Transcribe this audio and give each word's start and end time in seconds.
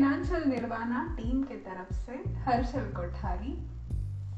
Financial 0.00 0.44
Nirvana 0.44 1.16
team 1.16 1.42
के 1.42 1.54
तरफ़ 1.54 1.94
से 1.94 2.12
हर्षल 2.12 2.80
कोठारी 2.80 3.68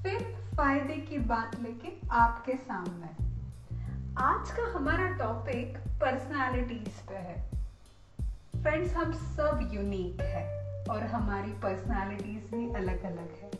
फिर 0.02 0.36
फ़ायदे 0.56 0.96
की 0.96 1.18
बात 1.18 1.60
लेके 1.60 2.08
आपके 2.08 2.52
सामने। 2.52 3.10
आज 4.18 4.50
का 4.50 4.78
हमारा 4.78 5.08
टॉपिक 5.08 5.78
पर्सनालिटीज 5.78 6.88
पे 6.88 7.14
है। 7.14 7.50
फ्रेंड्स 8.62 8.94
हम 8.94 9.12
सब 9.12 9.70
यूनिक 9.72 10.20
है 10.20 10.84
और 10.84 11.02
हमारी 11.02 11.52
पर्सनालिटीज 11.52 12.50
भी 12.54 12.74
अलग 12.74 13.02
अलग 13.02 13.30
है। 13.30 13.50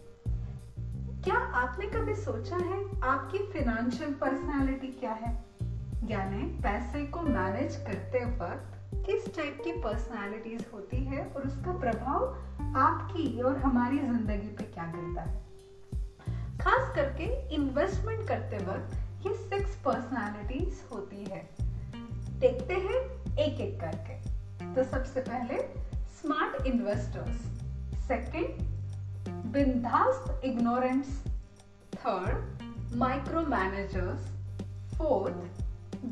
क्या 1.22 1.38
आपने 1.38 1.86
कभी 1.86 2.14
सोचा 2.14 2.56
है 2.56 3.00
आपकी 3.00 3.38
फिनेंशियल 3.38 4.14
पर्सनालिटी 4.14 4.88
क्या 4.88 5.12
है? 5.12 5.44
यानी 6.04 6.42
पैसे 6.62 7.06
को 7.06 7.20
मैनेज 7.20 7.76
करते 7.76 8.24
वक्त 8.24 8.81
किस 9.06 9.36
टाइप 9.36 9.58
की 9.64 9.72
पर्सनालिटीज 9.72 10.66
होती 10.72 10.96
है 10.96 11.26
और 11.26 11.42
उसका 11.42 11.78
प्रभाव 11.78 12.24
आपकी 12.76 13.40
और 13.40 13.56
हमारी 13.56 13.98
ज़िंदगी 13.98 14.48
पे 14.48 14.64
क्या 14.64 14.84
करता 14.84 15.22
है? 15.22 15.42
खास 16.58 16.94
करके 16.94 17.54
इन्वेस्टमेंट 17.54 18.28
करते 18.28 18.58
वक्त 18.58 18.94
ये 19.26 19.34
सिक्स 19.34 19.76
पर्सनालिटीज 19.76 20.82
होती 20.92 21.24
है। 21.24 21.48
देखते 22.40 22.74
हैं 22.74 23.00
एक 23.38 23.60
एक 23.60 23.80
करके। 23.80 24.14
तो 24.74 24.84
सबसे 24.84 25.20
पहले 25.20 25.58
स्मार्ट 26.20 26.66
इन्वेस्टर्स 26.66 27.36
सेकंड 28.08 28.72
बिंदास्त 29.52 30.28
ignorance 30.44 31.10
third 31.94 32.38
micromanagers, 32.92 34.22
fourth 34.96 35.60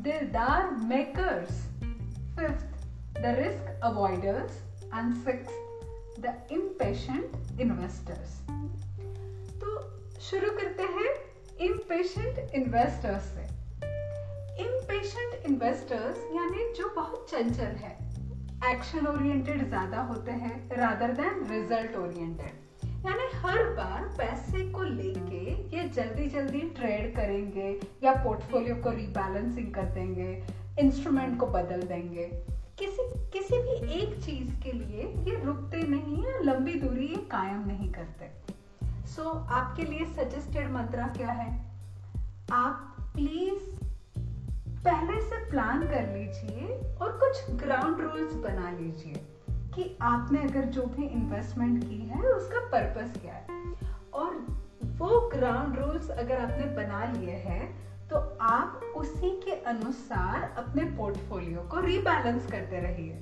dildar 0.03 0.61
makers, 0.91 1.51
fifth 2.37 2.70
the 3.23 3.31
risk 3.35 3.65
avoiders, 3.83 4.53
and 4.91 5.15
sixth 5.25 5.57
the 6.23 6.31
impatient 6.49 7.35
investors. 7.59 8.31
तो 9.61 9.73
शुरू 10.27 10.49
करते 10.59 10.83
हैं 10.95 11.11
impatient 11.67 12.39
investors 12.59 13.27
से। 13.35 13.45
Impatient 14.65 15.45
investors 15.49 16.23
यानी 16.35 16.71
जो 16.77 16.89
बहुत 16.95 17.29
चंचल 17.31 17.75
है 17.83 17.93
एक्शन 18.71 19.07
ओरिएंटेड 19.07 19.67
ज़्यादा 19.67 20.01
होते 20.09 20.31
हैं 20.41 20.77
रादर 20.77 21.11
देन 21.19 21.45
रिज़ल्ट 21.51 21.95
ओरिएंटेड 21.97 22.85
यानी 23.05 23.27
हर 23.43 23.63
बार 23.75 24.03
पैसे 24.17 24.69
को 24.71 24.83
लेके 24.83 25.43
ये 25.77 25.87
जल्दी 25.95 26.27
जल्दी 26.29 26.59
ट्रेड 26.79 27.15
करेंगे 27.15 27.69
या 28.03 28.13
पोर्टफोलियो 28.23 28.75
को 28.83 28.89
रिबैलेंसिंग 28.95 29.73
कर 29.73 29.85
देंगे 29.95 30.31
इंस्ट्रूमेंट 30.79 31.39
को 31.39 31.47
बदल 31.55 31.81
देंगे। 31.87 32.25
किसी 32.81 33.29
किसी 33.29 33.57
भी 33.57 33.91
एक 33.93 34.23
चीज़ 34.23 34.63
के 34.63 34.71
लिए 34.71 35.03
ये 35.03 35.45
रुकते 35.45 35.83
नहीं 35.83 36.23
है 36.23 36.43
लंबी 36.43 36.73
दूरी 36.73 37.07
ये 37.07 37.15
कायम 37.15 37.67
नहीं 37.67 37.91
करते। 37.91 38.31
सो 39.07 39.23
so, 39.23 39.51
आपके 39.51 39.83
लिए 39.83 40.05
सजेस्टेड 40.05 40.71
मंत्रा 40.71 41.07
क्या 41.07 41.27
है? 41.27 41.71
आप 42.51 42.97
प्लीज़ 42.99 43.85
पहले 44.69 45.21
से 45.21 45.49
प्लान 45.49 45.83
कर 45.83 46.13
लीजिए 46.13 46.95
और 47.01 47.11
कुछ 47.11 47.51
ग्राउंड 47.51 48.01
रूल्स 48.01 48.33
बना 48.33 48.71
लीजिए 48.71 49.25
कि 49.49 49.97
आपने 50.01 50.43
अगर 50.43 50.61
जो 50.61 50.85
भी 50.85 51.05
इन्वेस्टमेंट 51.05 51.83
की 51.83 51.97
है 51.97 52.21
उसका 52.21 52.59
पर्पस 52.59 53.21
क्या 53.21 53.33
है। 53.33 53.73
और 54.13 54.35
वो 54.83 55.29
ग्राउंड 55.29 55.79
रूल्स 55.79 56.09
अगर 56.09 56.37
आपने 56.41 56.75
बना 56.75 57.05
लिए 57.05 57.31
हैं 57.31 57.90
तो 58.11 58.17
आप 58.41 58.81
उसी 58.95 59.29
के 59.41 59.51
अनुसार 59.51 60.43
अपने 60.57 60.83
पोर्टफोलियो 60.83 61.61
को 61.61 61.79
रीबैलेंस 61.79 62.51
करते 62.51 62.79
रहिए। 62.79 63.21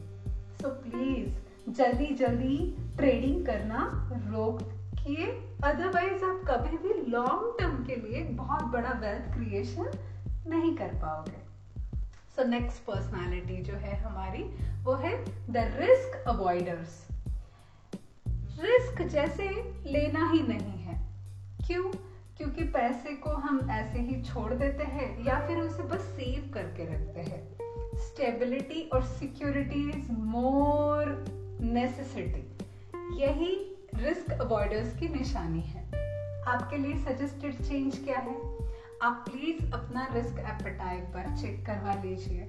सो 0.61 0.69
प्लीज़ 0.69 1.71
जल्दी 1.71 2.05
जल्दी 2.15 2.57
ट्रेडिंग 2.97 3.45
करना 3.45 4.09
रोक 4.13 4.61
किए 4.95 5.27
अदरवाइज़ 5.63 6.23
आप 6.23 6.41
कभी 6.47 6.77
भी 6.77 7.11
लॉन्ग 7.11 7.55
टर्म 7.59 7.83
के 7.85 7.95
लिए 7.95 8.23
बहुत 8.23 8.63
बड़ा 8.63 8.97
वेल्थ 9.01 9.33
क्रिएशन 9.33 9.91
नहीं 10.47 10.75
कर 10.75 10.87
पाओगे। 10.87 11.37
सो 12.35 12.47
नेक्स्ट 12.47 12.83
पर्सनालिटी 12.83 13.61
जो 13.61 13.73
है 13.73 13.95
हमारी, 13.95 14.43
वो 14.83 14.93
है 14.95 15.15
द 15.51 15.71
रिस्क 15.77 16.23
अवॉइडर्स 16.27 17.07
रिस्क 18.61 19.01
जैसे 19.01 19.49
लेना 19.85 20.29
ही 20.31 20.41
नहीं 20.41 20.79
है। 20.79 21.01
क्यों? 21.67 21.91
क्योंकि 22.39 22.63
पैसे 22.63 23.13
को 23.13 23.29
हम 23.29 23.71
ऐसे 23.71 23.99
ही 23.99 24.21
छोड़ 24.21 24.53
देते 24.53 24.83
हैं 24.83 25.25
या 25.25 25.47
फिर 25.47 25.59
उसे 25.59 25.83
बस 25.83 26.01
सेव 26.01 26.51
करके 26.53 26.85
रखते 26.85 27.19
हैं। 27.19 27.57
स्टेबिलिटी 27.95 28.89
और 28.93 29.03
सिक्योरिटी 29.03 29.89
इज़ 29.89 30.11
मोर 30.11 31.25
नेसेसिटी 31.61 32.57
यही 33.21 33.75
रिस्क 33.95 34.31
अवॉइडर्स 34.31 34.99
की 34.99 35.07
निशानी 35.07 35.61
है। 35.61 35.83
आपके 36.47 36.77
लिए 36.77 36.95
सजेस्टेड 36.95 37.61
चेंज 37.61 38.03
क्या 38.03 38.19
है? 38.19 38.37
आप 39.01 39.25
प्लीज़ 39.29 39.71
अपना 39.73 40.07
रिस्क 40.13 40.39
एपेटाइट 40.39 41.03
पर 41.03 41.35
चेक 41.37 41.65
करवा 41.65 41.93
लीजिए। 41.93 42.41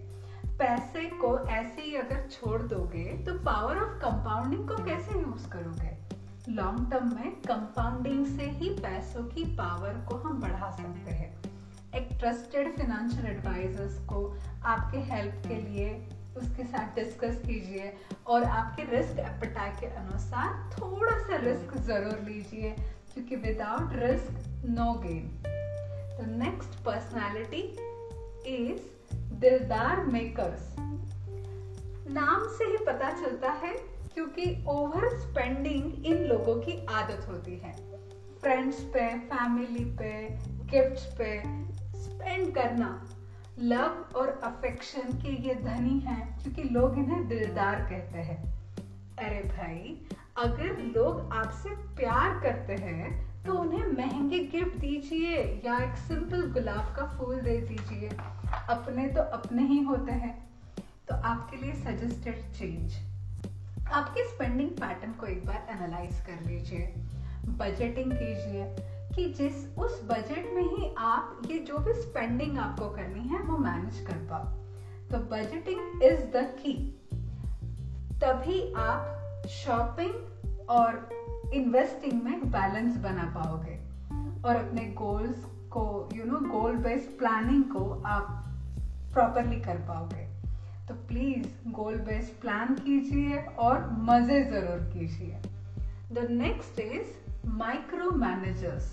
पैसे 0.58 1.06
को 1.06 1.38
ऐसे 1.48 1.82
ही 1.82 1.96
अगर 1.96 2.28
छोड़ 2.30 2.62
दोगे 2.62 3.04
तो 3.04 3.34
पावर 3.34 3.78
ऑफ़ 3.78 3.98
कंपाउंडिंग 3.98 4.68
को 4.68 4.84
कैसे 4.84 5.20
यूज़ 5.20 5.48
करोगे? 5.48 5.99
लॉन्ग 6.50 6.90
टर्म 6.90 7.14
में 7.14 7.32
कंपाउंडिंग 7.40 8.24
से 8.26 8.44
ही 8.50 8.68
पैसों 8.70 9.22
की 9.24 9.44
पावर 9.56 10.04
को 10.08 10.16
हम 10.16 10.40
बढ़ा 10.40 10.70
सकते 10.70 11.10
हैं। 11.10 11.28
एक 11.94 12.08
ट्रस्टेड 12.20 12.76
फाइनेंशियल 12.76 13.26
एडवाइजर्स 13.26 13.98
को 14.04 14.24
आपके 14.64 14.98
हेल्प 15.10 15.42
के 15.46 15.56
लिए 15.56 15.90
उसके 16.36 16.64
साथ 16.64 16.94
डिस्कस 16.94 17.36
कीजिए 17.46 17.92
और 18.26 18.44
आपके 18.44 18.82
रिस्क 18.96 19.18
एपेटाइट 19.18 19.80
के 19.80 19.86
अनुसार 19.86 20.70
थोड़ा 20.72 21.18
सा 21.18 21.36
रिस्क 21.36 21.76
ज़रूर 21.76 22.18
लीजिए, 22.24 22.70
क्योंकि 23.14 23.36
without 23.36 23.92
risk 23.92 24.64
no 24.68 24.92
gain 25.06 25.38
The 26.20 26.26
next 26.40 26.74
personality 26.86 27.60
is 28.46 28.80
दिलदार 29.40 30.04
मेकर्स 30.06 30.74
नाम 32.10 32.42
से 32.56 32.64
ही 32.64 32.76
पता 32.86 33.10
चलता 33.22 33.50
है 33.52 33.72
क्योंकि 34.14 34.64
ओवर 34.68 35.08
स्पेंडिंग 35.18 36.06
इन 36.06 36.24
लोगों 36.24 36.54
की 36.56 36.84
आदत 36.86 37.28
होती 37.28 37.56
है। 37.56 37.72
फ्रेंड्स 38.42 38.80
पे 38.94 39.08
फैमिली 39.28 39.84
पे 39.98 40.12
गिफ्ट्स 40.66 41.04
पे 41.18 41.40
स्पेंड 42.00 42.54
करना 42.54 42.90
लव 43.58 44.04
और 44.16 44.28
अफेक्शन 44.44 45.12
के 45.22 45.32
ये 45.48 45.54
धनी 45.54 45.98
हैं, 46.00 46.38
क्योंकि 46.42 46.62
लोग 46.62 46.98
इन्हें 46.98 47.26
दिलदार 47.28 47.80
कहते 47.90 48.18
हैं। 48.18 48.38
अरे 49.18 49.42
भाई, 49.48 49.96
अगर 50.36 50.78
लोग 50.94 51.32
आपसे 51.32 51.70
प्यार 51.96 52.40
करते 52.42 52.74
हैं 52.74 53.28
तो 53.44 53.54
उन्हें 53.54 53.86
महँगे 53.88 54.38
गिफ्ट 54.46 54.76
दीजिए 54.76 55.36
या 55.64 55.76
एक 55.78 55.96
सिंपल 55.98 56.50
गुलाब 56.52 56.94
का 56.96 57.06
फूल 57.18 57.40
दे 57.40 57.56
दीजिए। 57.60 58.08
अपने 58.70 59.06
तो 59.08 59.22
अपने 59.32 59.62
ही 59.62 59.78
होते 59.82 60.12
हैं। 60.14 60.34
तो 61.08 61.14
आपके 61.24 61.56
लिए 61.56 61.72
सजेस्टेड 61.74 62.52
चेंज 62.52 62.92
आपके 63.92 64.28
स्पेंडिंग 64.28 64.70
पैटर्न 64.70 65.12
को 65.12 65.26
एक 65.26 65.46
बार 65.46 65.66
एनालाइज 65.70 66.20
कर 66.20 66.46
लीजिए 66.46 66.94
बजटिंग 67.46 68.12
कीजिए 68.12 68.76
कि 69.14 69.34
जिस, 69.34 69.78
उस 69.78 70.04
बजट 70.04 70.52
में 70.54 70.76
ही 70.76 70.94
आप 70.98 71.42
ये 71.46 71.58
जो 71.58 71.78
भी 71.78 71.92
स्पेंडिंग 71.92 72.58
आपको 72.58 72.88
करनी 72.88 73.28
है, 73.28 73.42
वो 73.42 73.58
मैनेज 73.58 74.06
कर 74.06 74.12
पाओ। 74.12 74.44
तो 75.10 75.18
बजटिंग 75.18 76.02
इज़ 76.02 76.20
द 76.20 76.36
की 76.36 77.00
तभी 78.14 78.72
आप 78.72 79.16
शॉपिंग 79.48 80.14
और 80.68 81.08
इन्वेस्टिंग 81.54 82.22
में 82.22 82.50
बैलेंस 82.50 82.96
बना 82.96 83.32
पाओगे। 83.36 83.90
और 84.48 84.56
अपने 84.56 84.84
गोल्स 84.84 85.44
को 85.44 86.08
you 86.12 86.24
know 86.24 86.60
goal 86.60 86.76
based 86.76 87.18
planning 87.18 87.64
को 87.64 88.02
आप 88.06 88.44
प्रॉपरली 89.12 89.60
कर 89.60 89.76
पाओगे। 89.76 90.29
तो 90.90 90.94
प्लीज़ 91.08 91.46
गोल 91.70 91.96
बेस्ड 91.96 92.40
प्लान 92.40 92.74
कीजिए 92.74 93.36
और 93.58 93.86
मज़े 93.98 94.40
ज़रूर 94.44 94.78
कीजिए। 94.94 95.36
The 96.12 96.26
next 96.30 96.80
is 96.80 97.46
micro 97.48 98.10
managers 98.10 98.92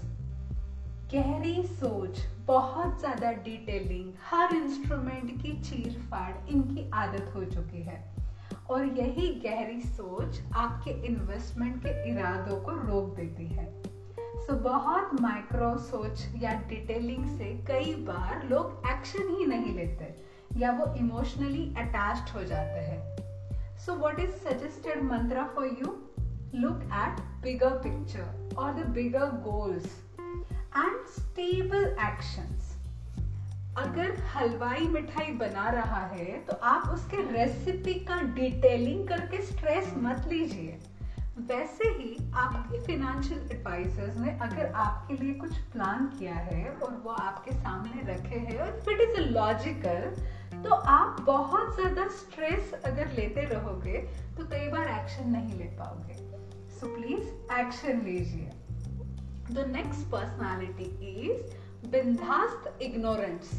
गहरी 1.13 1.63
सोच 1.63 2.19
बहुत 2.47 2.99
ज़्यादा 2.99 3.31
डिटेलिंग 3.31 4.11
हर 4.23 4.53
इंस्ट्रूमेंट 4.55 5.31
की 5.41 5.53
चीर 5.61 5.97
फाड़ 6.11 6.49
इनकी 6.49 6.89
आदत 6.93 7.31
हो 7.35 7.43
चुकी 7.45 7.81
है। 7.81 7.99
और 8.69 8.85
यही 8.99 9.27
गहरी 9.45 9.81
सोच 9.81 10.41
आपके 10.55 10.91
इन्वेस्टमेंट 11.07 11.81
के 11.83 12.11
इरादों 12.11 12.59
को 12.61 12.71
रोक 12.71 13.15
देती 13.15 13.47
है। 13.47 13.65
सो 13.75 14.53
so, 14.53 14.61
बहुत 14.63 15.21
माइक्रो 15.21 15.75
सोच 15.77 16.27
या 16.35 16.53
डिटेलिंग 16.69 17.25
से 17.37 17.53
कई 17.67 17.95
बार 18.05 18.47
लोग 18.49 18.87
एक्शन 18.91 19.35
ही 19.37 19.45
नहीं 19.45 19.75
लेते। 19.75 20.15
या 20.57 20.71
वो 20.71 20.93
इमोशनली 20.95 21.63
अटैच्ड 21.77 22.35
हो 22.35 22.43
जाते 22.43 22.79
हैं. 22.81 22.99
So 23.77 23.95
what 23.95 24.19
is 24.19 24.31
suggested 24.43 25.03
mantra 25.03 25.43
for 25.55 25.65
you 25.81 25.95
look 26.55 26.83
at 26.95 27.19
bigger 27.43 27.77
picture 27.83 28.55
और 28.57 28.73
the 28.73 28.85
bigger 28.95 29.31
goals 29.43 29.85
and 30.19 31.05
stable 31.09 31.85
actions 32.07 32.75
अगर 33.77 34.15
हलवाई 34.35 34.87
मिठाई 34.87 35.31
बना 35.37 35.69
रहा 35.69 36.05
है 36.07 36.37
तो 36.45 36.55
आप 36.65 36.89
उसके 36.89 37.17
रेसिपी 37.31 37.93
का 38.05 38.21
डिटेलिंग 38.35 39.07
करके 39.07 39.41
स्ट्रेस 39.45 39.93
मत 39.97 40.27
लीजिए. 40.27 40.79
वैसे 41.49 41.89
ही 41.89 42.31
आपके 42.35 42.79
फिनेंशियल 42.85 43.49
एडवाइजर्स 43.51 44.17
ने 44.17 44.31
अगर 44.41 44.71
आपके 44.75 45.13
लिए 45.15 45.33
कुछ 45.33 45.57
प्लान 45.73 46.07
किया 46.19 46.35
है 46.35 46.69
और 46.69 46.95
वो 47.03 47.11
आपके 47.11 47.51
सामने 47.51 48.01
रखे 48.05 48.35
हैं, 48.37 48.57
और 48.59 48.77
इफ़ 48.77 48.89
इट 48.89 49.01
इज़ 49.01 49.19
लॉजिकल 49.27 50.15
तो 50.53 50.69
आप 50.69 51.19
बहुत 51.21 51.75
ज़्यादा 51.75 52.07
स्ट्रेस 52.09 52.73
अगर 52.85 53.11
लेते 53.11 53.41
रहोगे 53.45 53.97
तो 54.37 54.45
कई 54.45 54.67
बार 54.67 54.87
एक्शन 54.89 55.29
नहीं 55.29 55.53
ले 55.53 55.65
पाओगे। 55.79 56.15
सो 56.69 56.95
प्लीज़ 56.95 57.53
एक्शन 57.53 58.01
लीजिए। 58.01 58.51
द 59.51 59.65
नेक्स्ट 59.67 60.07
पर्सनालिटी 60.11 60.89
इज़ 61.09 61.89
बिंदास्त 61.89 62.81
इग्नोरेंस 62.81 63.51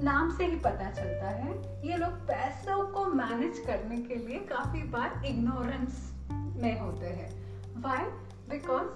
नाम 0.00 0.30
से 0.36 0.46
ही 0.46 0.56
पता 0.56 0.90
चलता 0.90 1.28
है, 1.28 1.52
ये 1.88 1.96
लोग 1.96 2.12
पैसों 2.28 2.82
को 2.86 3.04
मैनेज 3.04 3.58
करने 3.58 3.96
के 3.98 4.14
लिए 4.16 4.38
काफ़ी 4.38 4.82
बार 4.82 5.22
इग्नोरेंस 5.26 6.12
में 6.56 6.80
होते 6.80 7.06
हैं। 7.06 7.30
वाई 7.82 8.04
बिकॉज़ 8.50 8.88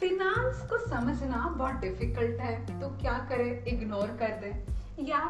फिनांस 0.00 0.66
को 0.70 0.78
समझना 0.88 1.46
बहुत 1.48 1.74
डिफ़िकल्ट 1.74 2.40
है। 2.40 2.80
तो 2.80 2.88
क्या 2.88 3.18
करें? 3.28 3.64
इग्नोर 3.64 4.16
कर 4.16 4.40
दे। 4.40 4.50
या 5.02 5.20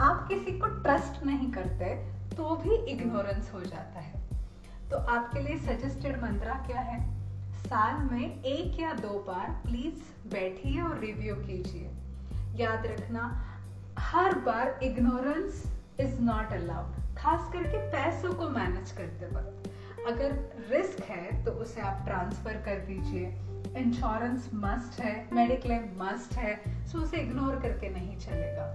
आप 0.00 0.26
किसी 0.28 0.58
को 0.58 0.66
ट्रस्ट 0.66 1.22
नहीं 1.24 1.50
करते 1.52 1.94
तो 2.36 2.54
भी 2.56 2.74
इग्नोरेंस 2.92 3.50
हो 3.54 3.60
जाता 3.60 4.00
है। 4.00 4.20
तो 4.90 4.96
आपके 4.96 5.40
लिए 5.40 5.56
सजेस्टेड 5.58 6.22
मंत्रा 6.22 6.54
क्या 6.66 6.80
है? 6.80 6.98
साल 7.62 8.02
में 8.12 8.42
एक 8.42 8.80
या 8.80 8.92
दो 8.92 9.18
बार 9.26 9.50
प्लीज़ 9.64 10.28
बैठिए 10.30 10.80
और 10.82 10.98
रिव्यू 10.98 11.34
कीजिए। 11.34 11.90
याद 12.56 12.86
रखना, 12.86 13.22
हर 13.98 14.38
बार 14.38 14.80
इग्नोरेंस 14.82 15.64
इज़ 16.00 16.20
नॉट 16.20 16.52
अलाउड 16.52 17.16
खास 17.16 17.52
करके 17.52 17.78
पैसों 17.90 18.34
को 18.34 18.48
मैनेज 18.48 18.92
करते 18.92 19.26
वक्त। 19.26 19.70
अगर 20.06 20.32
रिस्क 20.70 21.02
है 21.02 21.44
तो 21.44 21.50
उसे 21.50 21.80
आप 21.80 22.04
ट्रांसफ़र 22.06 22.52
कर 22.52 22.84
दीजिए। 22.86 23.26
इंश्योरेंस 23.76 24.50
मस्ट 24.54 25.00
है 25.00 25.14
मेडिक्लेम 25.32 25.88
मस्ट 25.98 26.34
है 26.34 26.56
सो 26.86 26.98
उसे 26.98 27.16
इग्नोर 27.16 27.60
करके 27.60 27.88
नहीं 27.88 28.18
चलेगा। 28.18 28.72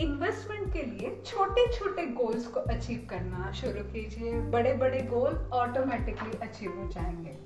इन्वेस्टमेंट 0.00 0.72
के 0.72 0.82
लिए 0.82 1.10
छोटे 1.26 1.66
छोटे 1.72 2.06
गोल्स 2.12 2.46
को 2.46 2.60
अचीव 2.60 3.06
करना 3.10 3.50
शुरू 3.52 3.82
कीजिए। 3.84 4.40
बड़े 4.50 4.72
बड़े 4.74 5.00
गोल 5.10 5.34
ऑटोमेटिकली 5.52 6.38
अचीव 6.42 6.78
हो 6.78 6.88
जाएँगे। 6.88 7.36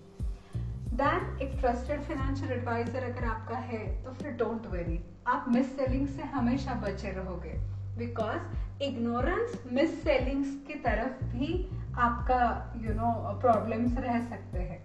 देन 0.97 1.39
एक 1.43 1.59
ट्रस्टेड 1.61 2.03
फाइनेंशियल 2.03 2.53
एडवाइजर 2.53 3.05
अगर 3.05 3.25
आपका 3.25 3.57
है 3.57 3.85
तो 4.05 4.13
फिर 4.13 4.33
डोंट 4.33 4.67
वेरी 4.67 5.01
आप 5.27 5.45
मिस 5.49 5.77
सेलिंग 5.77 6.07
से 6.09 6.23
हमेशा 6.35 6.75
बचे 6.75 7.11
रहोगे। 7.11 7.53
बिकॉज़ 7.99 8.83
इग्नोरेंस 8.83 9.63
मिस 9.73 10.03
सेलिंग्स 10.03 10.49
की 10.67 10.75
तरफ़ 10.81 11.25
भी 11.25 11.53
आपका 11.99 12.43
यू 12.77 12.95
नो 12.95 13.13
प्रॉब्लम्स 13.41 13.99
रह 13.99 14.21
सकते 14.29 14.59
हैं। 14.59 14.85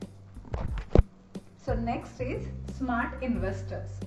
So 1.65 1.73
next 1.81 2.21
is 2.21 2.49
smart 2.73 3.23
investors 3.23 3.99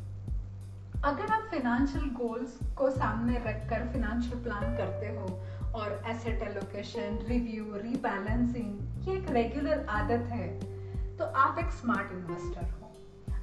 अगर 1.04 1.30
आप 1.32 1.42
फिनेंशियल 1.50 2.04
गोल्स 2.10 2.52
को 2.76 2.90
सामने 2.90 3.38
रखकर 3.38 3.82
फाइनेंशियल 3.86 4.42
प्लान 4.42 4.76
करते 4.76 5.08
हो 5.16 5.26
और 5.78 6.02
एसेट 6.06 6.42
एलोकेशन 6.42 7.18
रिव्यू 7.28 7.64
रीबैलेंसिंग 7.74 9.08
ये 9.08 9.16
एक 9.16 9.30
रेगुलर 9.30 9.84
आदत 9.90 10.32
है 10.32 10.48
तो 11.16 11.24
आप 11.24 11.58
एक 11.58 11.70
स्मार्ट 11.70 12.12
इन्वेस्टर 12.12 12.70
हो। 12.70 12.90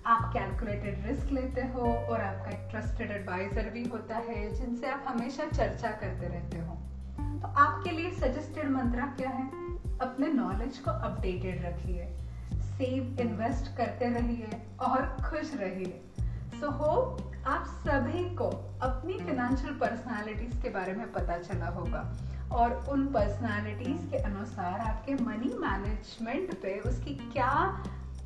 आप 0.05 0.33
कैलकुलेटेड 0.33 1.05
रिस्क 1.07 1.31
लेते 1.31 1.61
हो 1.61 1.81
और 1.81 2.21
आपका 2.21 2.49
एक 2.49 2.67
ट्रस्टेड 2.71 3.11
एडवाइजर 3.11 3.69
भी 3.69 3.83
होता 3.83 4.17
है 4.29 4.53
जिनसे 4.55 4.87
आप 4.87 5.05
हमेशा 5.07 5.45
चर्चा 5.45 5.91
करते 5.91 6.27
रहते 6.27 6.59
हो। 6.59 6.75
तो 7.41 7.47
आपके 7.47 7.91
लिए 7.91 8.11
सजेस्टेड 8.11 8.69
मंत्रा 8.69 9.05
क्या 9.19 9.29
है? 9.29 9.47
अपने 10.01 10.27
नॉलेज 10.33 10.77
को 10.77 10.91
अपडेटेड 10.91 11.65
रखिए 11.65 12.13
सेव 12.71 13.19
इन्वेस्ट 13.21 13.75
करते 13.77 14.09
रहिए 14.09 14.61
और 14.79 15.17
खुश 15.21 15.55
रहिए। 15.55 16.01
सो 16.19 16.67
so, 16.67 16.73
हो 16.73 17.17
आप 17.47 17.65
सभी 17.85 18.23
को 18.35 18.45
अपनी 18.83 19.13
फिनेंशियल 19.17 19.73
पर्सनालिटीज 19.73 20.61
के 20.63 20.69
बारे 20.69 20.93
में 20.93 21.11
पता 21.11 21.37
चला 21.37 21.67
होगा 21.67 22.01
और 22.51 22.73
उन 22.91 23.05
पर्सनालिटीज 23.13 24.09
के 24.11 24.17
अनुसार 24.17 24.79
आपके 24.79 25.13
मनी 25.23 25.53
मैनेजमेंट 25.59 26.53
पे 26.61 26.77
उसकी 26.79 27.13
क्या 27.23 27.51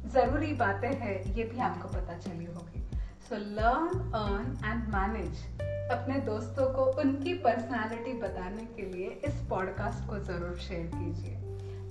ज़रूरी 0.05 0.51
बातें 0.53 0.89
हैं, 0.89 1.35
ये 1.35 1.43
भी 1.43 1.59
आपको 1.59 1.87
पता 1.87 2.17
चली 2.17 2.45
होगी। 2.45 2.83
So 3.29 3.35
learn 3.35 4.11
earn 4.13 4.57
and 4.65 4.87
manage 4.95 5.43
अपने 5.91 6.19
दोस्तों 6.21 6.65
को 6.73 6.85
उनकी 7.01 7.33
पर्सनालिटी 7.39 8.13
बताने 8.21 8.65
के 8.75 8.91
लिए 8.91 9.09
इस 9.27 9.45
पॉडकास्ट 9.49 10.07
को 10.09 10.19
ज़रूर 10.23 10.57
शेयर 10.59 10.89
कीजिए। 10.95 11.37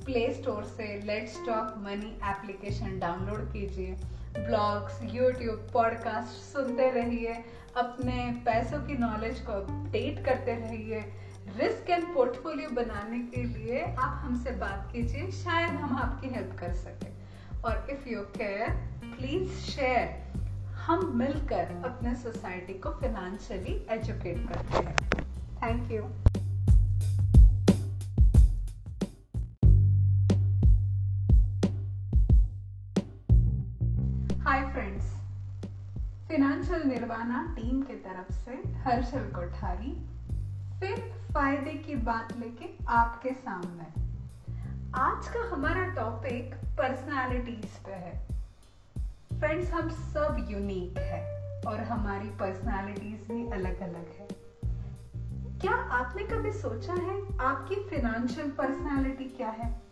प्ले 0.05 0.33
स्टोर 0.35 0.65
से 0.67 0.95
let's 1.05 1.41
talk 1.47 1.75
money 1.79 2.19
application 2.31 2.99
download 2.99 3.53
कीजिए। 3.53 3.97
ब्लॉग्स 4.39 5.01
यूट्यूब 5.03 5.69
पॉडकास्ट 5.73 6.29
सुनते 6.29 6.91
रहिए, 6.91 7.35
अपने 7.77 8.43
पैसों 8.45 8.79
की 8.81 8.95
नॉलेज 8.95 9.41
को 9.41 9.53
अपडेट 9.53 10.25
करते 10.25 10.55
रहिए 10.55 11.01
रिस्क 11.57 11.91
एंड 11.91 12.15
पोर्टफोलियो 12.15 12.71
बनाने 12.71 13.19
के 13.19 13.43
लिए 13.43 13.81
आप 13.81 14.19
हमसे 14.25 14.51
बात 14.51 14.89
कीजिए, 14.93 15.31
शायद 15.31 15.71
हम 15.71 15.97
आपकी 15.97 16.29
हेल्प 16.29 16.57
कर 16.61 16.73
सके। 16.73 17.13
और 17.63 17.87
if 17.91 18.09
you 18.09 18.21
care 18.21 18.71
please 19.17 19.53
share 19.53 20.39
हम 20.85 21.13
मिलकर 21.17 21.83
अपने 21.85 22.15
सोसाइटी 22.15 22.75
को 22.75 22.91
फिनेंशियली 22.91 23.87
एजुकेट 23.91 24.49
करते 24.49 24.85
हैं। 24.85 24.97
Thank 25.63 25.93
you 25.93 26.03
financial 36.35 36.83
Nirvana 36.83 37.55
team 37.57 37.83
के 37.83 37.95
तरफ़ 37.95 38.33
से 38.33 38.51
हर्षल 38.79 39.19
कोठारी, 39.19 40.07
फिर 40.81 41.15
फ़ायदे 41.35 41.71
की 41.71 41.95
बात 41.95 42.37
लेके 42.37 42.87
आपके 42.89 43.31
सामने। 43.31 43.85
आज 44.95 45.29
का 45.29 45.49
हमारा 45.53 45.87
टॉपिक 45.87 46.55
पर्सनालिटीज 46.55 47.67
पे 47.67 47.93
है। 47.93 48.29
फ्रेंड्स 49.39 49.71
हम 49.71 49.89
सब 49.89 50.47
यूनिक 50.51 50.99
है 50.99 51.23
और 51.67 51.81
हमारी 51.81 52.29
पर्सनालिटीज 52.31 53.29
भी 53.29 53.51
अलग 53.51 53.81
अलग 53.81 54.09
है। 54.19 54.29
क्या 55.59 55.75
आपने 55.75 56.25
कभी 56.25 56.53
सोचा 56.53 56.93
है 56.93 57.39
आपकी 57.39 57.75
फिनेंशियल 57.75 58.51
पर्सनालिटी 58.51 59.25
क्या 59.25 59.51
है? 59.51 59.83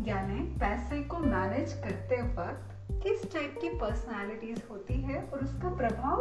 यानी 0.00 0.58
पैसे 0.58 1.02
को 1.02 1.18
मैनेज 1.18 1.72
करते 1.72 2.22
वक्त 2.22 2.73
किस 2.92 3.32
टाइप 3.32 3.58
की 3.60 3.68
पर्सनालिटीज 3.68 4.62
होती 4.70 4.94
है 4.94 5.22
और 5.24 5.38
उसका 5.38 5.74
प्रभाव 5.76 6.20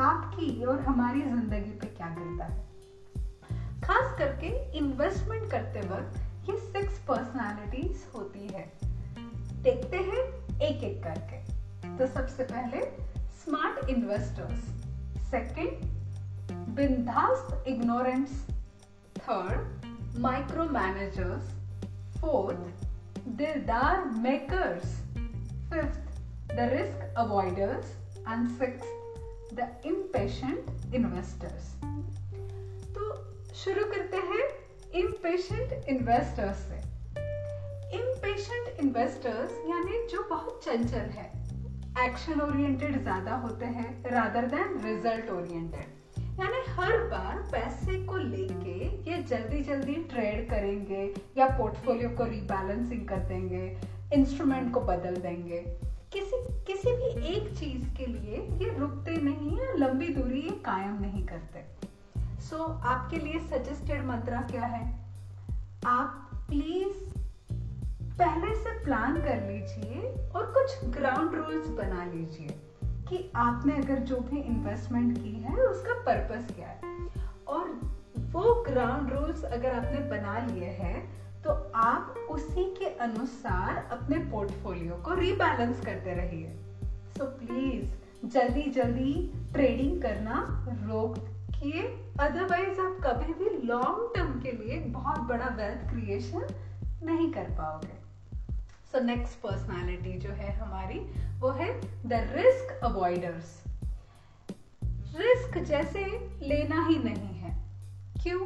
आपकी 0.00 0.64
और 0.64 0.80
हमारी 0.80 1.22
ज़िंदगी 1.22 1.70
पे 1.70 1.86
क्या 1.86 2.08
करता 2.08 2.44
है? 2.44 2.68
खास 3.80 4.18
करके 4.18 4.48
इन्वेस्टमेंट 4.78 5.50
करते 5.50 5.80
वक्त 5.80 6.18
ये 6.50 6.56
सिक्स 6.56 6.98
पर्सनालिटीज 6.98 8.06
होती 8.14 8.46
है। 8.46 8.72
देखते 9.62 9.96
हैं 9.96 10.22
एक 10.60 10.84
एक 10.84 11.02
करके। 11.02 11.98
तो 11.98 12.06
सबसे 12.06 12.44
पहले 12.44 12.84
smart 13.44 13.88
investors 13.88 14.60
second 15.30 15.84
बिंदास्त 16.76 17.68
ignorants 17.68 18.46
third 19.16 20.18
micro 20.18 20.64
managers 20.64 21.50
fourth 22.20 22.84
दिलदार 23.28 24.04
makers 24.04 24.98
fifth 25.72 26.54
the 26.54 26.68
risk 26.72 27.18
avoiders 27.18 27.96
and 28.18 28.48
six 28.58 28.86
the 29.54 29.68
impatient 29.86 30.94
investors 30.94 31.74
तो 32.94 33.14
शुरू 33.54 33.84
करते 33.92 34.16
हैं 34.30 34.48
इम्पेशेंट 35.00 35.88
इन्वेस्टर्स 35.88 36.58
से। 36.68 36.78
इम्पेशेंट 37.98 38.80
इन्वेस्टर्स 38.80 39.52
यानी 39.68 40.06
जो 40.08 40.22
बहुत 40.30 40.64
चंचल 40.64 41.08
है। 41.18 41.28
एक्शन 42.00 42.40
ओरिएंटेड 42.40 43.00
ज़्यादा 43.02 43.34
होते 43.36 43.66
हैं 43.76 43.88
रादर 44.10 44.46
देन 44.46 44.80
रिज़ल्ट 44.84 45.30
ओरिएंटेड 45.30 45.98
यानी 46.40 46.72
हर 46.72 46.98
बार 46.98 47.38
पैसे 47.52 48.04
को 48.04 48.16
लेके 48.16 49.10
ये 49.10 49.22
जल्दी 49.22 49.60
जल्दी 49.60 49.94
ट्रेड 49.94 50.50
करेंगे 50.50 51.14
या 51.36 51.46
पोर्टफोलियो 51.46 52.10
को 52.10 52.24
रिबैलेंसिंग 52.24 53.08
कर 53.08 53.16
देंगे 53.16 53.78
इंस्ट्रूमेंट 54.12 54.72
को 54.74 54.80
बदल 54.80 55.16
देंगे। 55.16 55.58
किसी 56.12 56.64
किसी 56.64 56.92
भी 56.92 57.26
एक 57.26 57.48
चीज़ 57.58 57.96
के 57.96 58.06
लिए 58.06 58.36
ये 58.64 58.78
रुकते 58.78 59.10
नहीं 59.10 59.50
है 59.58 59.78
लंबी 59.78 60.08
दूरी 60.08 60.40
ये 60.40 60.50
कायम 60.50 61.00
नहीं 61.00 61.26
करते। 61.26 61.64
सो 62.40 62.56
so, 62.56 62.82
आपके 62.82 63.16
लिए 63.16 63.38
सजेस्टेड 63.40 64.04
मंत्रा 64.04 64.40
क्या 64.40 64.62
है? 64.62 64.98
आप 65.86 66.30
प्लीज़ 66.34 67.14
पहले 68.18 68.54
से 68.54 68.84
प्लान 68.84 69.16
कर 69.16 69.46
लीजिए 69.46 70.00
और 70.30 70.52
कुछ 70.56 70.84
ग्राउंड 70.84 71.34
रूल्स 71.34 71.68
बना 71.68 72.04
लीजिए। 72.04 72.69
कि 73.10 73.30
आपने 73.36 73.76
अगर 73.76 73.98
जो 73.98 74.16
भी 74.20 74.40
इन्वेस्टमेंट 74.40 75.18
की 75.18 75.30
है, 75.30 75.54
उसका 75.56 75.94
पर्पस 75.94 76.54
क्या 76.54 76.68
है? 76.68 77.08
और 77.48 77.68
वो 78.32 78.54
ग्राउंड 78.64 79.12
रूल्स 79.12 79.44
अगर 79.44 79.72
आपने 79.74 80.00
बना 80.10 80.38
लिए 80.46 80.68
हैं 80.68 80.98
तो 81.42 81.50
आप 81.74 82.14
उसी 82.30 82.64
के 82.74 82.84
अनुसार 82.84 83.76
अपने 83.92 84.18
पोर्टफोलियो 84.18 84.94
को 84.94 85.14
रीबैलेंस 85.14 85.80
करते 85.84 86.14
रहिए। 86.14 86.52
सो 87.18 87.24
प्लीज़ 87.24 88.28
जल्दी 88.28 88.62
जल्दी 88.70 89.12
ट्रेडिंग 89.52 90.02
करना 90.02 90.66
रोक 90.68 91.18
किए 91.54 91.82
अदरवाइज़ 92.20 92.80
आप 92.80 92.98
कभी 93.06 93.32
भी 93.34 93.50
लॉन्ग 93.66 94.12
टर्म 94.16 94.40
के 94.40 94.52
लिए 94.52 94.80
बहुत 94.88 95.20
बड़ा 95.20 95.46
वेल्थ 95.46 95.90
क्रिएशन 95.90 96.46
नहीं 97.02 97.32
कर 97.32 97.50
पाओगे। 97.58 97.99
सो 98.92 99.00
नेक्स्ट 99.00 99.38
पर्सनालिटी 99.38 100.18
जो 100.18 100.30
है 100.30 100.52
हमारी, 100.52 100.98
वो 101.40 101.50
है 101.50 101.80
द 102.08 102.12
रिस्क 102.12 102.80
अवॉइडर्स 102.84 103.64
रिस्क 105.16 105.58
जैसे 105.58 106.04
लेना 106.42 106.86
ही 106.86 106.98
नहीं 106.98 107.38
है। 107.38 107.56
क्यों? 108.22 108.40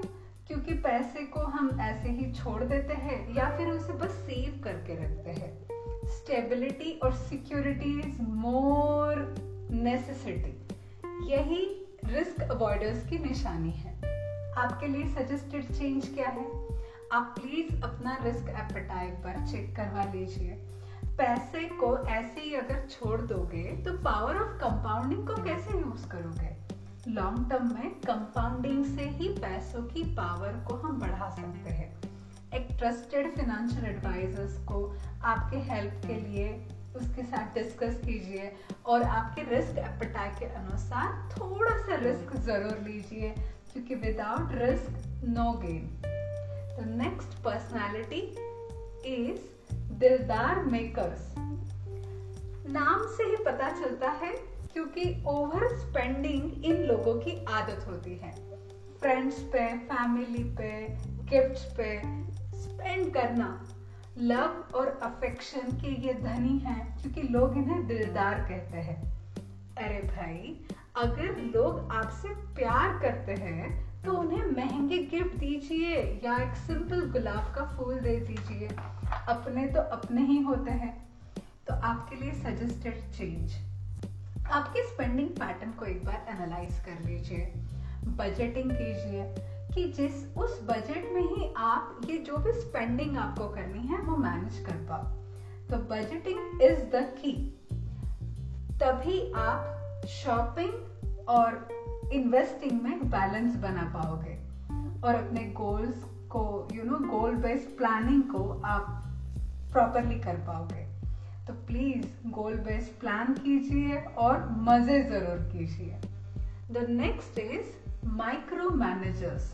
क्योंकि 0.46 0.74
पैसे 0.74 1.22
को 1.22 1.40
हम 1.40 1.80
ऐसे 1.80 2.08
ही 2.08 2.32
छोड़ 2.32 2.64
देते 2.64 2.94
हैं 2.94 3.34
या 3.34 3.56
फिर 3.56 3.68
उसे 3.68 3.92
बस 3.92 4.10
सेव 4.10 4.60
करके 4.64 4.94
रखते 4.94 5.30
हैं। 5.30 5.64
स्टेबिलिटी 6.08 6.98
और 6.98 7.12
सिक्योरिटी 7.12 8.00
इज़ 8.00 8.22
मोर 8.22 9.34
नेसेसिटी 9.70 10.68
यही 11.32 11.86
रिस्क 12.04 12.42
अवॉइडर्स 12.42 13.06
की 13.06 13.18
निशानी 13.18 13.70
है। 13.70 13.94
आपके 14.52 14.86
लिए 14.86 15.04
सजेस्टेड 15.04 15.72
चेंज 15.72 16.14
क्या 16.14 16.28
है? 16.28 16.73
आप 17.14 17.34
प्लीज़ 17.34 17.82
अपना 17.84 18.16
रिस्क 18.22 18.48
एपेटाइट 18.50 19.12
पर 19.24 19.34
चेक 19.46 19.74
करवा 19.76 20.04
लीजिए। 20.04 20.54
पैसे 21.18 21.60
को 21.80 21.96
ऐसे 22.06 22.40
ही 22.40 22.54
अगर 22.54 22.80
छोड़ 22.90 23.20
दोगे 23.22 23.62
तो 23.84 23.92
पावर 24.04 24.36
ऑफ़ 24.36 24.56
कंपाउंडिंग 24.60 25.26
को 25.26 25.34
कैसे 25.44 25.78
यूज़ 25.78 26.06
करोगे? 26.08 26.48
लॉन्ग 27.08 27.48
टर्म 27.50 27.72
में 27.74 27.90
कंपाउंडिंग 28.00 28.84
से 28.86 29.04
ही 29.10 29.28
पैसों 29.36 29.82
की 29.84 30.02
पावर 30.14 30.56
को 30.68 30.76
हम 30.76 30.98
बढ़ा 31.00 31.28
सकते 31.30 31.70
हैं। 31.70 31.88
एक 32.52 32.66
ट्रस्टेड 32.78 33.30
फाइनेंशियल 33.36 33.84
एडवाइजर्स 33.86 34.56
को 34.66 34.82
आपके 35.24 35.58
हेल्प 35.70 36.00
के 36.06 36.20
लिए 36.20 36.48
उसके 36.96 37.22
साथ 37.24 37.54
डिस्कस 37.54 38.00
कीजिए 38.04 38.52
और 38.86 39.02
आपके 39.02 39.42
रिस्क 39.54 39.78
एपेटाइट 39.80 40.38
के 40.38 40.46
अनुसार 40.54 41.12
थोड़ा 41.30 41.76
सा 41.78 42.00
रिस्क 42.02 42.36
ज़रूर 42.40 42.82
लीजिए, 42.88 43.34
क्योंकि 43.72 43.94
without 44.02 44.58
risk 44.62 45.24
no 45.28 45.52
gain 45.62 45.88
the 46.78 46.84
next 47.02 47.38
personality 47.44 48.20
is 49.06 49.74
दिलदार 49.92 50.64
मेकर्स 50.64 51.34
नाम 52.70 53.06
से 53.16 53.24
ही 53.24 53.36
पता 53.36 53.68
चलता 53.70 54.10
है 54.10 54.32
क्योंकि 54.72 55.24
ओवर 55.26 55.66
स्पेंडिंग 55.76 56.64
इन 56.64 56.76
लोगों 56.76 57.14
की 57.14 57.44
आदत 57.44 57.86
होती 57.86 58.14
है। 58.16 58.32
फ्रेंड्स 59.00 59.38
पे 59.42 59.66
फैमिली 59.78 60.44
पे 60.44 60.70
गिफ्ट्स 61.24 61.64
पे 61.76 61.98
स्पेंड 62.58 63.12
करना 63.14 63.66
लव 64.18 64.64
और 64.74 64.88
अफेक्शन 65.02 65.72
के 65.72 65.88
ये 66.06 66.14
धनी 66.14 66.58
हैं, 66.58 67.02
क्योंकि 67.02 67.22
लोग 67.22 67.56
इन्हें 67.56 67.86
दिलदार 67.86 68.34
कहते 68.34 68.78
हैं। 68.78 69.02
अरे 69.76 70.00
भाई, 70.08 70.66
अगर 70.96 71.40
लोग 71.56 71.92
आपसे 71.92 72.28
प्यार 72.28 72.98
करते 72.98 73.32
हैं 73.32 73.93
तो 74.04 74.12
उन्हें 74.12 74.44
महँगे 74.46 74.98
गिफ्ट 74.98 75.36
दीजिए 75.36 76.20
या 76.24 76.36
एक 76.38 76.54
सिंपल 76.54 77.10
गुलाब 77.10 77.54
का 77.54 77.76
फूल 77.76 78.00
दे 78.00 78.16
दीजिए। 78.20 78.68
अपने 79.28 79.66
तो 79.66 79.80
अपने 79.80 80.22
ही 80.22 80.38
होते 80.42 80.70
हैं। 80.70 81.08
तो 81.68 81.74
आपके 81.74 82.16
लिए 82.16 82.32
सजेस्टेड 82.32 83.10
चेंज 83.12 83.52
आपके 84.46 84.82
स्पेंडिंग 84.82 85.28
पैटर्न 85.28 85.70
को 85.70 85.84
एक 85.84 86.04
बार 86.04 86.26
एनालाइज 86.28 86.80
कर 86.80 87.04
लीजिए। 87.04 87.52
बजटिंग 88.06 88.70
कीजिए 88.70 89.34
कि 89.74 89.92
जिस, 89.92 90.36
उस 90.36 90.62
बजट 90.62 91.12
में 91.12 91.36
ही 91.36 91.54
आप 91.56 92.00
ये 92.10 92.18
जो 92.18 92.36
भी 92.36 92.52
स्पेंडिंग 92.52 93.16
आपको 93.16 93.48
करनी 93.48 93.86
है, 93.86 93.98
वो 93.98 94.16
मैनेज 94.16 94.66
कर 94.66 94.72
पाओ। 94.72 95.02
तो 95.70 95.76
बजटिंग 95.76 96.62
इज़ 96.62 96.80
द 96.80 96.94
की 96.94 97.60
तभी 98.82 99.32
आप 99.32 99.60
शॉपिंग 100.08 100.72
और 101.28 101.68
इन्वेस्टिंग 102.12 102.80
में 102.82 103.10
बैलेंस 103.10 103.56
बना 103.56 103.82
पाओगे। 103.94 104.38
और 105.04 105.14
अपने 105.14 105.44
गोल्स 105.44 106.04
को 106.30 106.68
you 106.74 106.84
know 106.84 106.98
goal 106.98 107.34
based 107.34 107.76
planning 107.76 108.22
को 108.22 108.62
आप 108.64 108.86
प्रॉपरली 109.72 110.18
कर 110.20 110.36
पाओगे। 110.36 110.84
तो 111.46 111.52
प्लीज़ 111.66 112.06
गोल 112.30 112.54
बेस्ड 112.54 113.00
प्लान 113.00 113.34
कीजिए 113.34 113.96
और 113.96 114.48
मज़े 114.58 115.02
ज़रूर 115.02 115.38
कीजिए। 115.52 115.96
The 116.72 116.86
next 116.90 117.38
is 117.38 118.06
micro 118.06 118.70
managers 118.70 119.52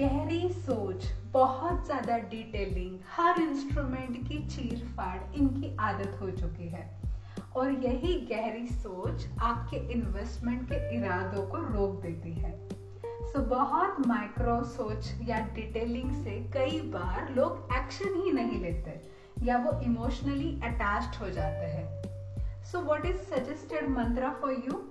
गहरी 0.00 0.48
सोच, 0.48 1.04
बहुत 1.32 1.86
ज़्यादा 1.86 2.18
डिटेलिंग 2.18 2.98
हर 3.16 3.40
इंस्ट्रूमेंट 3.40 4.28
की 4.28 4.38
चीर 4.46 4.86
फाड़ 4.96 5.34
इनकी 5.34 5.76
आदत 5.76 6.18
हो 6.20 6.30
चुकी 6.30 6.68
है। 6.68 7.07
और 7.56 7.70
यही 7.84 8.14
गहरी 8.30 8.66
सोच 8.66 9.26
आपके 9.40 9.76
इन्वेस्टमेंट 9.92 10.62
के 10.64 10.96
इरादों 10.96 11.46
को 11.46 11.56
रोक 11.56 12.00
देती 12.02 12.32
है। 12.32 12.68
सो 12.98 13.38
so, 13.38 13.44
बहुत 13.46 14.06
माइक्रो 14.06 14.62
सोच 14.64 15.12
या 15.22 15.38
डिटेलिंग 15.54 16.12
से 16.24 16.30
कई 16.54 16.80
बार 16.90 17.32
लोग 17.34 17.68
एक्शन 17.72 18.14
ही 18.22 18.32
नहीं 18.32 18.60
लेते 18.60 19.00
या 19.42 19.56
वो 19.58 19.80
इमोशनली 19.80 20.52
अटैच्ड 20.64 21.20
हो 21.20 21.30
जाते 21.30 21.66
हैं। 21.66 22.64
So 22.64 22.80
what 22.80 23.06
is 23.06 23.16
suggested 23.34 23.88
mantra 23.88 24.32
for 24.40 24.52
you 24.52 24.82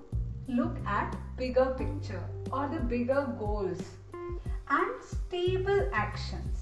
look 0.49 0.77
at 0.89 1.15
bigger 1.37 1.65
picture 1.79 2.51
और 2.53 2.67
the 2.67 2.81
bigger 2.83 3.25
goals 3.41 3.81
and 4.71 5.01
stable 5.03 5.79
actions 5.79 6.56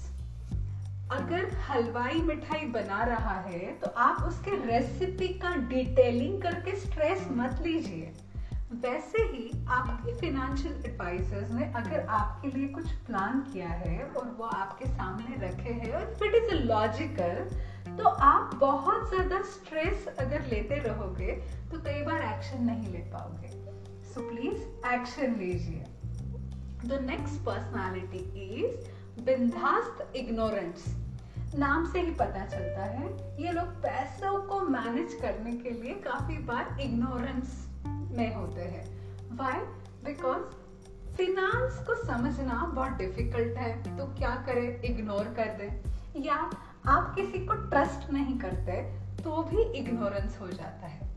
अगर 1.12 1.50
हलवाई 1.68 2.20
मिठाई 2.22 2.66
बना 2.68 3.02
रहा 3.04 3.34
है 3.40 3.72
तो 3.80 3.90
आप 4.00 4.22
उसके 4.22 4.56
रेसिपी 4.66 5.28
का 5.38 5.54
डिटेलिंग 5.68 6.40
करके 6.42 6.74
स्ट्रेस 6.76 7.26
मत 7.32 7.60
लीजिए। 7.62 8.12
वैसे 8.74 9.22
ही 9.24 9.50
आपके 9.68 10.14
फिनेंशियल 10.14 10.82
एडवाइजर्स 10.86 11.50
ने 11.50 11.66
अगर 11.72 12.06
आपके 12.10 12.48
लिए 12.48 12.68
कुछ 12.68 12.90
प्लान 13.06 13.40
किया 13.42 13.68
है 13.68 14.02
और 14.04 14.34
वो 14.38 14.44
आपके 14.46 14.86
सामने 14.86 15.36
रखे 15.46 15.70
हैं, 15.70 15.92
और 15.92 16.02
इफ़ 16.02 16.24
इट 16.24 16.34
इज़ 16.34 16.62
लॉजिकल 16.62 17.96
तो 17.96 18.08
आप 18.08 18.54
बहुत 18.60 19.08
ज़्यादा 19.08 19.40
स्ट्रेस 19.52 20.08
अगर 20.18 20.46
लेते 20.46 20.78
रहोगे 20.88 21.32
तो 21.70 21.78
कई 21.80 22.02
बार 22.02 22.22
एक्शन 22.24 22.64
नहीं 22.64 22.92
ले 22.92 23.04
पाओगे। 23.12 23.48
सो 24.12 24.28
प्लीज़ 24.28 24.60
एक्शन 24.94 25.36
लीजिए। 25.38 25.84
द 26.86 27.00
नेक्स्ट 27.04 27.40
पर्सनालिटी 27.44 28.18
इज़ 28.58 28.94
बिंदास्त 29.24 30.16
इग्नोरेंस 30.16 30.96
नाम 31.58 31.92
से 31.92 32.00
ही 32.00 32.10
पता 32.10 32.46
चलता 32.46 32.84
है, 32.84 33.36
ये 33.42 33.52
लोग 33.52 33.64
पैसों 33.64 34.42
को 34.42 34.60
मैनेज 34.60 35.14
करने 35.14 35.56
के 35.56 35.70
लिए 35.70 35.94
काफ़ी 35.94 36.38
बार 36.38 36.76
इग्नोरेंस 36.80 37.68
में 37.86 38.34
होते 38.34 38.60
हैं। 38.60 39.14
वाई 39.36 39.60
बिकॉज़ 40.04 40.42
फिनांस 41.16 41.86
को 41.86 42.06
समझना 42.06 42.54
बहुत 42.74 42.92
डिफ़िकल्ट 42.92 43.56
है। 43.56 43.98
तो 43.98 44.06
क्या 44.06 44.30
करें? 44.30 44.82
इग्नोर 44.82 45.24
कर 45.24 45.44
दें। 45.44 45.82
या 46.22 46.50
आप 46.86 47.14
किसी 47.14 47.46
को 47.46 47.54
ट्रस्ट 47.54 48.10
नहीं 48.10 48.38
करते 48.38 48.82
तो 49.22 49.42
भी 49.42 49.62
इग्नोरेंस 49.62 50.38
हो 50.40 50.48
जाता 50.48 50.86
है। 50.86 51.08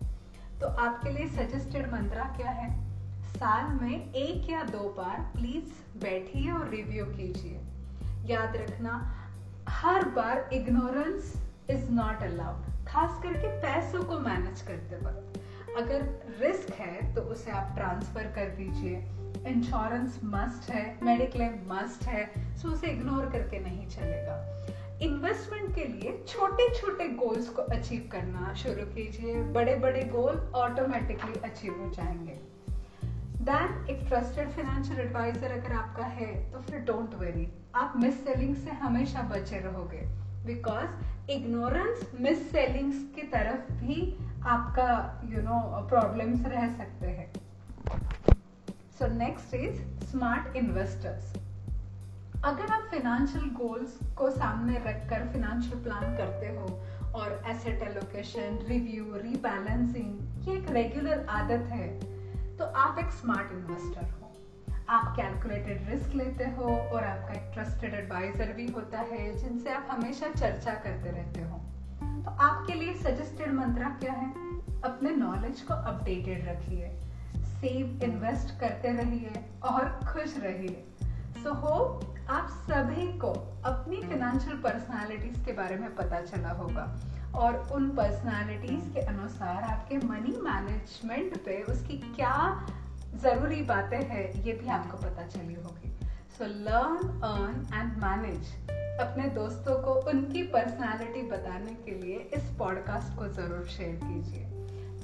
तो 0.62 0.68
आपके 0.68 1.10
लिए 1.10 1.28
सजेस्टेड 1.28 1.94
मंत्रा 1.94 2.24
क्या 2.24 2.50
है? 2.50 2.90
साल 3.30 3.80
में 3.82 4.14
एक 4.14 4.50
या 4.50 4.64
दो 4.64 4.94
बार 4.98 5.32
प्लीज़ 5.36 6.00
बैठिए 6.02 6.52
और 6.52 6.70
रिव्यू 6.70 7.06
कीजिए। 7.06 7.62
याद 8.26 8.56
रखना, 8.56 8.94
हर 9.70 10.04
बार 10.06 10.50
इग्नोरेंस 10.54 11.34
इज़ 11.70 11.90
नॉट 11.92 12.24
अलाउड 12.24 12.88
खास 12.88 13.20
करके 13.24 13.48
पैसों 13.62 14.04
को 14.04 14.20
मैनेज 14.20 14.62
करते 14.62 14.96
वक्त। 14.96 15.40
अगर 15.78 16.02
रिस्क 16.40 16.74
है 16.74 17.14
तो 17.16 17.22
उसे 17.22 17.52
आप 17.52 17.76
ट्रांसफ़र 17.76 18.24
कर 18.24 18.50
दीजिए। 18.50 18.96
इंश्योरेंस 19.48 20.20
मस्ट 20.24 20.70
है 20.70 21.00
मेडिक्लेम 21.04 21.54
मस्ट 21.68 22.04
है 22.04 22.26
सो 22.58 22.68
उसे 22.68 22.88
इग्नोर 22.88 23.26
करके 23.26 23.60
नहीं 23.60 23.88
चलेगा। 23.88 24.38
इन्वेस्टमेंट 25.02 25.76
के 25.76 25.84
लिए 25.84 26.24
छोटे 26.28 26.70
छोटे 26.76 27.08
गोल्स 27.08 27.50
को 27.50 27.62
अचीव 27.62 28.10
करना 28.12 28.54
शुरू 28.54 28.86
कीजिए। 28.86 29.42
बड़े 29.44 29.76
बड़े 29.76 30.04
गोल 30.04 30.52
ऑटोमेटिकली 30.56 31.40
अचीव 31.40 31.82
हो 31.82 31.90
जाएँगे। 31.90 32.40
देन 33.50 33.72
एक 33.90 34.04
ट्रस्टेड 34.08 34.50
फाइनेंशियल 34.50 35.00
एडवाइजर 35.00 35.52
अगर 35.52 35.72
आपका 35.74 36.06
है 36.08 36.34
तो 36.52 36.60
फिर 36.62 36.80
डोंट 36.88 37.14
वेरी 37.20 37.48
आप 37.76 37.94
मिस 37.98 38.24
सेलिंग 38.26 38.56
से 38.56 38.72
हमेशा 38.82 39.22
बचे 39.30 39.60
रहोगे. 39.60 40.02
बिकॉज़ 40.46 41.32
इग्नोरेंस 41.32 42.12
मिस 42.20 42.52
सेलिंग्स 42.52 42.98
की 43.16 43.22
तरफ़ 43.32 43.72
भी 43.80 43.98
आपका 44.48 44.90
यू 45.32 45.42
नो 45.44 45.62
प्रॉब्लम्स 45.90 46.46
रह 46.46 46.68
सकते 46.76 47.08
हैं. 47.08 47.32
So 49.00 49.08
next 49.16 49.54
is 49.56 49.82
smart 50.06 50.56
investors 50.56 51.34
अगर 52.44 52.74
आप 52.74 52.88
फिनेंशियल 52.92 53.50
गोल्स 53.56 53.98
को 54.18 54.30
सामने 54.30 54.78
रखकर 54.86 55.28
फिनेंशियल 55.34 55.84
प्लान 55.84 56.16
करते 56.18 56.56
हो, 56.58 56.68
और 57.16 57.42
एसेट 57.48 57.82
एलोकेशन 57.82 58.60
रिव्यू 58.70 59.06
रीबैलेंसिंग 59.18 60.48
ये 60.48 60.58
एक 60.58 60.72
रेगुलर 60.72 61.26
आदत 61.30 61.68
है. 61.72 62.19
तो 62.60 62.66
आप 62.66 63.00
एक 63.00 63.10
स्मार्ट 63.12 63.52
इन्वेस्टर 63.52 64.04
हो। 64.04 64.32
आप 64.90 65.16
कैलकुलेटेड 65.16 65.90
रिस्क 65.90 66.16
लेते 66.16 66.44
हो 66.44 66.64
और 66.64 67.04
आपका 67.04 67.34
एक 67.34 67.52
ट्रस्टेड 67.54 67.94
एडवाइजर 67.94 68.54
भी 68.54 68.68
होता 68.68 69.00
है, 69.00 69.38
जिनसे 69.38 69.74
आप 69.74 69.88
हमेशा 69.92 70.28
चर्चा 70.28 70.74
करते 70.74 71.10
रहते 71.10 71.42
हो। 71.42 71.58
तो 72.24 72.32
आपके 72.32 72.74
लिए 72.74 72.94
सजेस्टेड 72.94 73.54
मंत्रा 73.54 73.90
क्या 73.90 74.14
है? 74.14 74.30
अपने 74.82 75.10
नॉलेज 75.10 75.62
को 75.62 75.74
अपडेटेड 75.74 76.48
रखिए 76.48 77.00
सेव 77.36 78.00
इन्वेस्ट 78.04 78.60
करते 78.60 78.92
रहिए 78.92 79.46
और 79.64 80.00
खुश 80.14 80.38
रहिए। 80.38 80.88
सो 81.44 81.54
हो 81.54 82.02
आप 82.30 82.48
सभी 82.50 83.18
को 83.18 83.62
अपनी 83.66 84.02
फिनेंशियल 84.02 84.58
पर्सनालिटीज 84.58 85.46
के 85.46 85.52
बारे 85.52 85.76
में 85.76 85.96
पता 85.96 86.22
चला 86.22 86.50
होगा। 86.50 87.00
और 87.36 87.56
उन 87.74 87.90
पर्सनालिटीज 87.90 88.92
के 88.94 89.02
अनुसार 89.02 89.64
आपके 89.64 89.98
मनी 89.98 90.36
मैनेजमेंट 90.42 91.38
पे 91.46 91.62
उसकी 91.64 91.98
क्या 92.16 92.36
ज़रूरी 93.16 93.62
बातें 93.64 93.98
हैं, 93.98 94.44
ये 94.44 94.54
भी 94.54 94.68
आपको 94.68 94.98
पता 94.98 95.28
चली 95.28 95.54
होगी। 95.54 95.92
So 96.38 96.46
learn 96.46 97.22
earn 97.24 97.66
and 97.74 97.98
manage 98.04 98.70
अपने 99.00 99.30
दोस्तों 99.30 99.76
को, 99.84 99.94
उनकी 100.10 100.44
पर्सनालिटी 100.44 101.22
बताने 101.22 101.74
के 101.86 101.92
लिए 102.02 102.18
इस 102.34 102.44
पॉडकास्ट 102.60 103.18
को 103.18 103.28
ज़रूर 103.28 103.66
शेयर 103.68 103.96
कीजिए। 103.96 104.46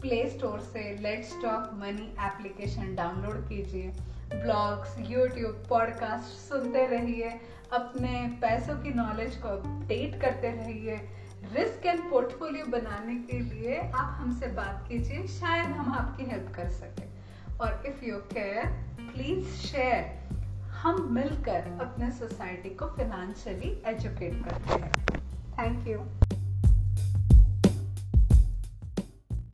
प्ले 0.02 0.30
स्टोर 0.30 0.60
से 0.62 0.82
let's 1.02 1.32
talk 1.44 1.70
money 1.74 2.08
application 2.26 2.96
download 2.96 3.48
कीजिए। 3.50 3.94
ब्लॉग्स 4.34 4.96
यूट्यूब 5.10 5.64
पॉडकास्ट 5.70 6.38
सुनते 6.50 6.86
रहिए। 6.88 7.30
अपने 7.74 8.38
पैसों 8.42 8.76
की 8.84 8.94
नॉलेज 8.94 9.36
को 9.36 9.48
अपडेट 9.50 10.20
करते 10.22 10.52
रहिए। 10.52 10.98
रिस्क 11.54 11.86
एंड 11.86 12.00
पोर्टफोलियो 12.10 12.66
बनाने 12.66 13.16
के 13.16 13.40
लिए 13.40 13.78
आप 13.78 14.18
हमसे 14.20 14.48
बात 14.48 14.86
कीजिए, 14.88 15.28
शायद 15.28 15.66
हम 15.66 15.92
आपकी 15.94 16.24
हेल्प 16.24 16.52
कर 16.56 16.70
सकें। 16.70 17.58
और 17.58 17.84
if 17.86 18.04
you 18.06 18.18
care 18.34 18.66
please 19.00 19.48
share 19.68 20.24
हम 20.82 21.08
मिलकर 21.14 21.68
अपने 21.82 22.12
सोसाइटी 22.12 22.70
को 22.70 22.86
फिनेंशियली 22.88 23.70
एजुकेट 23.86 24.44
करते 24.46 24.82
हैं। 24.82 24.92
Thank 25.60 25.88
you 25.88 26.00